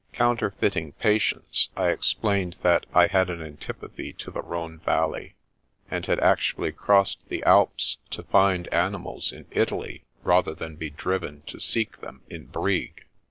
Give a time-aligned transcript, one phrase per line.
[0.13, 5.35] Counterfeiting patience, I explained that I had an antipathy to the Rhone Valley,
[5.91, 11.43] and had actually crossed the Alps to find animals in Italy rather than be driven
[11.43, 13.05] to seek them in Brig.